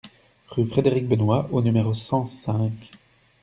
rue 0.49 0.65
Frédéric 0.65 1.07
Benoist 1.07 1.49
au 1.51 1.61
numéro 1.61 1.93
cent 1.93 2.25
cinq 2.25 2.71